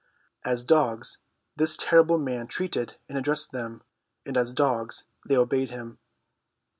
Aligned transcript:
As 0.43 0.63
dogs 0.63 1.19
this 1.55 1.77
terrible 1.77 2.17
man 2.17 2.47
treated 2.47 2.95
and 3.07 3.19
addressed 3.19 3.51
them, 3.51 3.83
and 4.25 4.35
as 4.35 4.51
dogs 4.51 5.03
they 5.27 5.37
obeyed 5.37 5.69
him. 5.69 5.99